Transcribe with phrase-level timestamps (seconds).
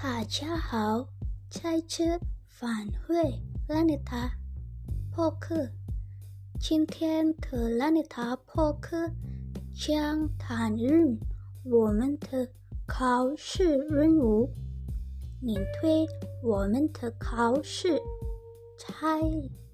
[0.00, 1.08] 大家好，
[1.50, 3.16] 这次返回
[3.66, 4.30] 拉尼塔
[5.10, 5.68] 破克。
[6.60, 9.10] 今天的拉尼塔破克
[9.74, 11.18] 将谈论
[11.64, 12.48] 我们的
[12.86, 14.48] 考试任务。
[15.42, 16.06] 你对
[16.44, 18.00] 我们的考试
[18.78, 19.20] 材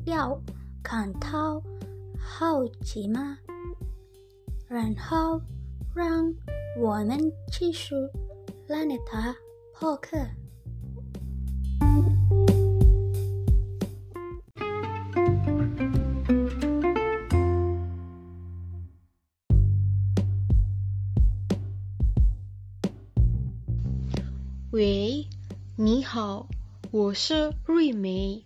[0.06, 0.40] 料
[0.82, 1.62] 感到
[2.18, 3.36] 好奇吗？
[4.68, 5.38] 然后
[5.94, 6.34] 让
[6.80, 7.18] 我们
[7.52, 7.94] 继续
[8.68, 9.36] 拉尼塔。
[9.76, 10.16] 破克。
[24.70, 25.26] 喂，
[25.76, 26.48] 你好，
[26.92, 28.44] 我是瑞美，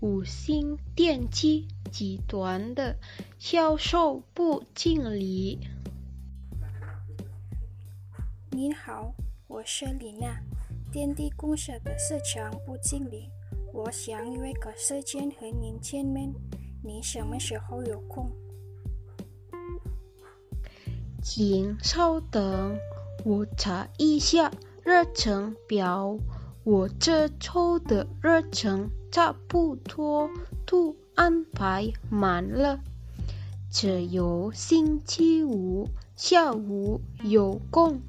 [0.00, 2.98] 五星电机集团的
[3.38, 5.58] 销售部经理。
[8.50, 9.14] 你好，
[9.48, 10.38] 我是李娜。
[10.92, 13.28] 电力公社的市场部经理，
[13.72, 16.32] 我想约个时间和您见面，
[16.82, 18.30] 您什么时候有空？
[21.22, 22.78] 请稍等，
[23.24, 24.50] 我查一下
[24.84, 26.16] 日程表。
[26.64, 30.28] 我这周的日程差不多
[30.64, 32.80] 都安排满了，
[33.70, 38.00] 只有星期五下午有空。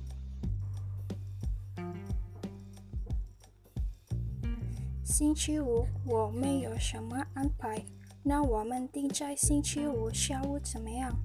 [5.07, 7.81] 星期五我没有什么安排，
[8.23, 11.17] 那我们定在星期五下午怎么样？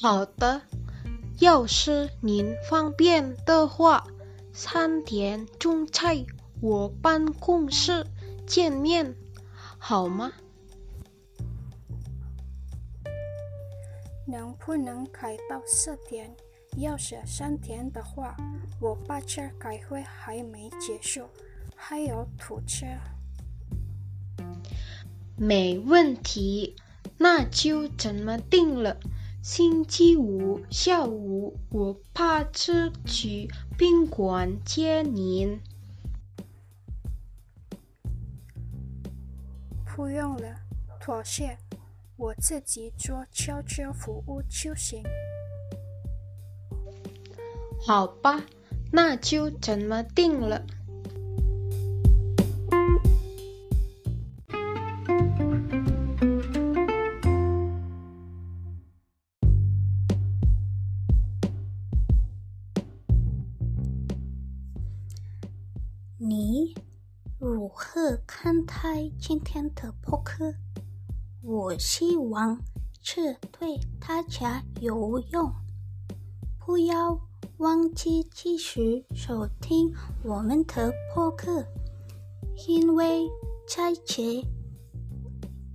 [0.00, 0.62] 好的，
[1.40, 4.06] 要是您方便的话，
[4.52, 6.24] 三点钟在
[6.60, 8.06] 我办公室
[8.46, 9.16] 见面，
[9.78, 10.32] 好吗？
[14.24, 16.32] 能不能改到四点？
[16.78, 18.36] 要是三天的话，
[18.80, 21.28] 我爸车开会还没结束，
[21.76, 22.86] 还有土车。
[25.36, 26.74] 没问题，
[27.18, 28.98] 那就怎么定了。
[29.42, 35.60] 星期五下午，我怕车去宾馆接您。
[39.84, 40.56] 不用了，
[41.00, 41.58] 妥协，
[42.16, 45.02] 我自己坐轿车服务就行。
[47.84, 48.40] 好吧，
[48.92, 50.64] 那就这么定了。
[66.18, 66.72] 你
[67.40, 70.54] 如何看待今天的扑克？
[71.42, 72.62] 我希望
[73.02, 75.52] 这对大家有用。
[76.64, 77.20] 不要。
[77.58, 79.92] 忘记继续收听
[80.24, 81.64] 我们的播客，
[82.66, 83.28] 因为
[83.68, 84.44] 在接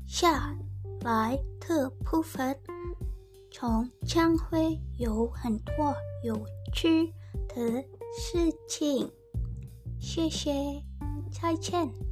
[0.05, 0.55] 下
[1.01, 2.57] 来的部分
[3.49, 6.35] 中将会有很多有
[6.73, 7.13] 趣
[7.47, 7.83] 的
[8.13, 9.09] 事情。
[9.99, 10.83] 谢谢，
[11.31, 12.06] 再见。